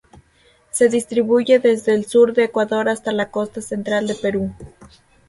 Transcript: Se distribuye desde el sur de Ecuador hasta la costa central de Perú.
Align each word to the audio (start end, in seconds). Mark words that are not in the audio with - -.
Se 0.71 0.89
distribuye 0.89 1.59
desde 1.59 1.93
el 1.93 2.05
sur 2.07 2.33
de 2.33 2.45
Ecuador 2.45 2.89
hasta 2.89 3.11
la 3.11 3.29
costa 3.29 3.61
central 3.61 4.07
de 4.07 4.15
Perú. 4.15 4.51